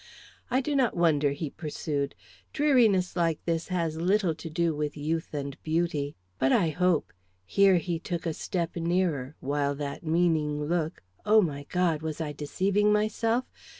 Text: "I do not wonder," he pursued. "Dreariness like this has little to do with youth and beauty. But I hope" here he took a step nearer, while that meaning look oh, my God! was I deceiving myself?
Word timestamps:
"I 0.49 0.61
do 0.61 0.75
not 0.75 0.97
wonder," 0.97 1.29
he 1.29 1.51
pursued. 1.51 2.15
"Dreariness 2.53 3.15
like 3.15 3.39
this 3.45 3.67
has 3.67 3.97
little 4.01 4.33
to 4.33 4.49
do 4.49 4.73
with 4.73 4.97
youth 4.97 5.31
and 5.31 5.61
beauty. 5.61 6.15
But 6.39 6.51
I 6.51 6.69
hope" 6.69 7.13
here 7.45 7.77
he 7.77 7.99
took 7.99 8.25
a 8.25 8.33
step 8.33 8.75
nearer, 8.75 9.35
while 9.41 9.75
that 9.75 10.03
meaning 10.03 10.65
look 10.65 11.03
oh, 11.23 11.43
my 11.43 11.67
God! 11.69 12.01
was 12.01 12.19
I 12.19 12.31
deceiving 12.33 12.91
myself? 12.91 13.45